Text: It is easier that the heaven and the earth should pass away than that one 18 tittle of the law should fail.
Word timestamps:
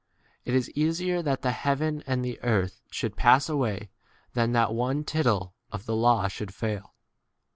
It 0.45 0.55
is 0.55 0.71
easier 0.71 1.21
that 1.21 1.43
the 1.43 1.51
heaven 1.51 2.01
and 2.07 2.25
the 2.25 2.41
earth 2.41 2.81
should 2.89 3.15
pass 3.15 3.47
away 3.47 3.91
than 4.33 4.51
that 4.53 4.73
one 4.73 5.01
18 5.01 5.03
tittle 5.03 5.53
of 5.71 5.85
the 5.85 5.95
law 5.95 6.27
should 6.27 6.51
fail. 6.55 6.95